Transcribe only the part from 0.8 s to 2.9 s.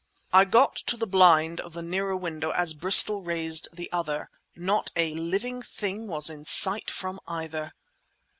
up the blind of the nearer window as